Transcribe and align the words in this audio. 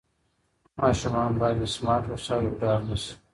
ماشومان 0.79 1.31
باید 1.39 1.57
له 1.61 1.67
سمارټ 1.75 2.05
وسایلو 2.11 2.57
ډار 2.61 2.79
نه 2.89 2.95
سي. 3.03 3.13